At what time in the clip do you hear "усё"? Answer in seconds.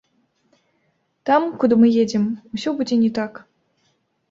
2.55-2.69